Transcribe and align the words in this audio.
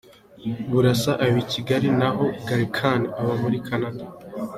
Burasa 0.71 1.11
aba 1.25 1.37
i 1.43 1.45
Kigali 1.51 1.89
na 1.99 2.09
ho 2.15 2.23
Gallican 2.47 3.01
aba 3.21 3.33
muri 3.41 3.57
Canada. 3.67 4.03